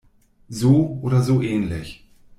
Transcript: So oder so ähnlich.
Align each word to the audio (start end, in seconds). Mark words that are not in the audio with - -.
So 0.49 0.97
oder 1.03 1.21
so 1.21 1.43
ähnlich. 1.43 2.03